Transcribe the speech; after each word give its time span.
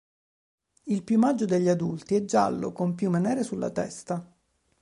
Il 0.85 1.03
piumaggio 1.03 1.45
degli 1.45 1.67
adulti 1.67 2.15
è 2.15 2.25
giallo 2.25 2.71
con 2.73 2.95
piume 2.95 3.19
nere 3.19 3.43
sulla 3.43 3.69
testa. 3.69 4.35